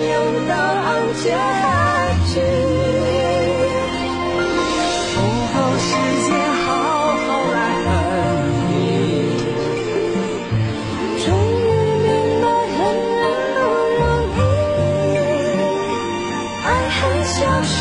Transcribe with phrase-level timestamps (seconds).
[0.00, 1.30] 有答案结
[2.26, 2.40] 局
[5.14, 5.16] 不
[5.54, 5.88] 够时
[6.26, 6.28] 间
[6.64, 6.66] 好
[7.14, 7.86] 好来恨
[8.70, 8.72] 你
[11.24, 11.26] 终
[11.60, 11.64] 于
[12.02, 12.10] 明
[12.42, 12.44] 白
[12.74, 12.76] 恨
[13.20, 13.22] 人
[13.54, 13.56] 不
[14.00, 14.02] 容
[14.36, 14.38] 易
[16.64, 17.72] 爱恨消失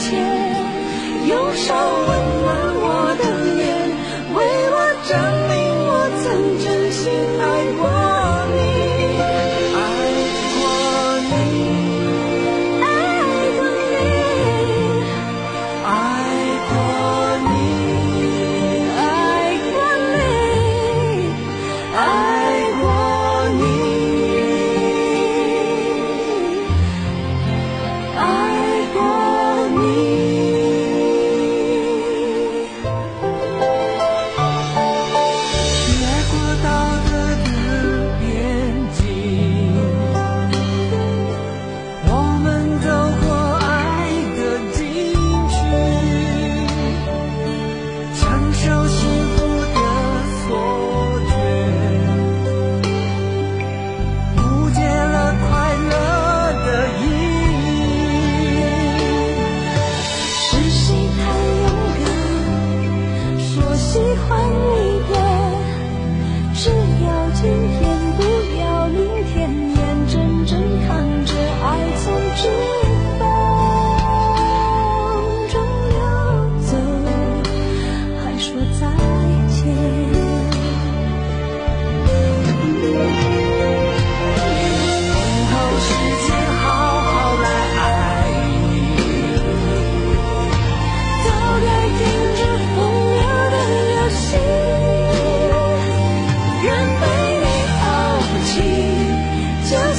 [0.00, 0.06] 前
[1.28, 1.72] 用手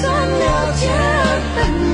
[0.00, 1.93] 算了解而分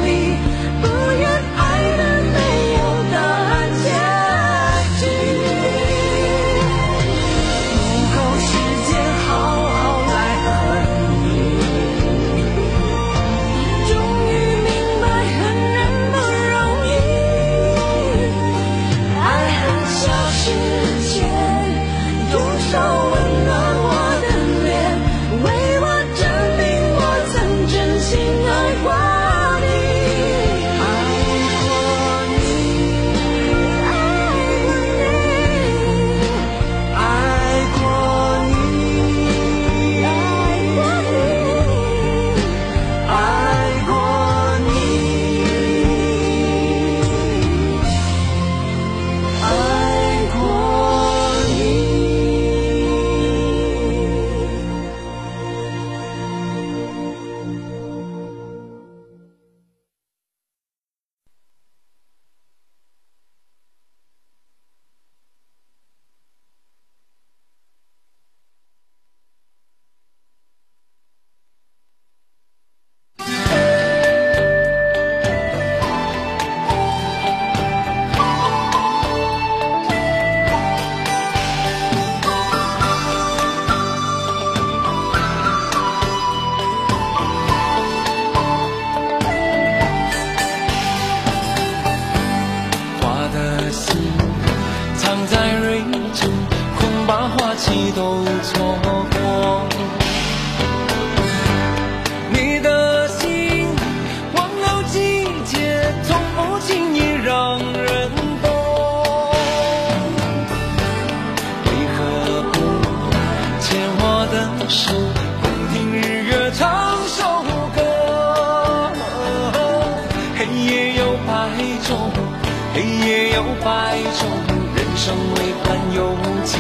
[122.81, 124.27] 黑夜有百种，
[124.75, 126.57] 人生未完有几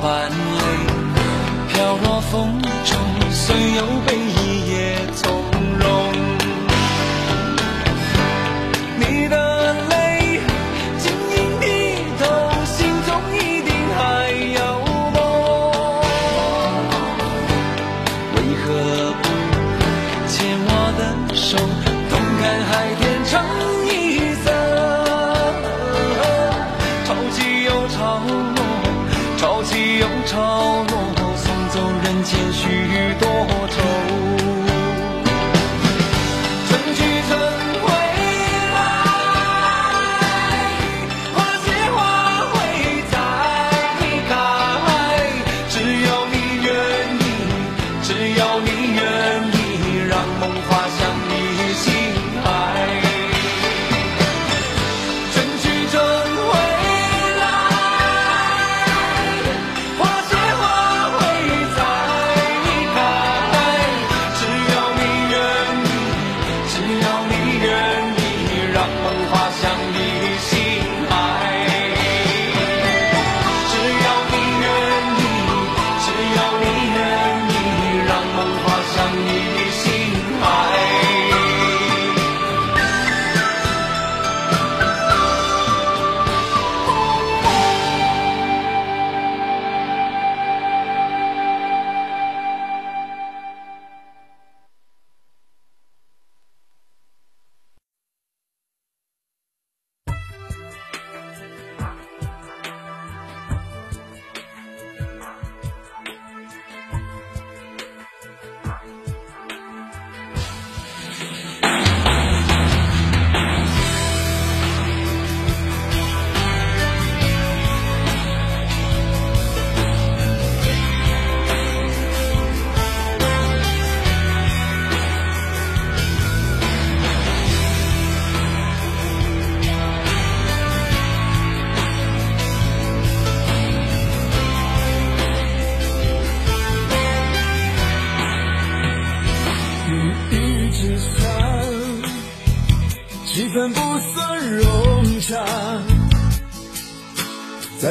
[0.00, 0.36] 欢泪
[1.68, 4.27] 飘落风中虽有悲
[48.18, 49.00] 只要你愿
[49.52, 50.88] 意，让梦滑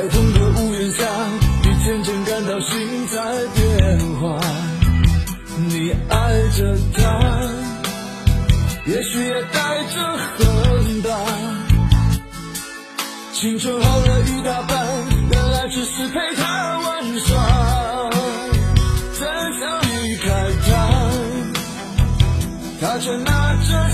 [0.07, 1.03] 在同个屋檐下，
[1.63, 3.19] 你渐渐感到心在
[3.55, 4.39] 变化。
[5.69, 6.15] 你爱
[6.55, 7.01] 着他，
[8.85, 11.09] 也许也带着恨吧。
[13.33, 14.87] 青春耗了一大半，
[15.29, 18.09] 原来只是陪他玩耍。
[19.19, 19.27] 真
[19.59, 20.25] 想离开
[20.69, 20.71] 他。
[22.79, 23.89] 他却拿着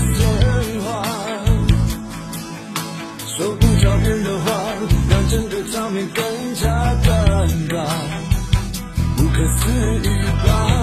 [5.34, 7.84] 整个场面更加尴尬，
[9.16, 9.68] 不可思
[10.04, 10.73] 议吧？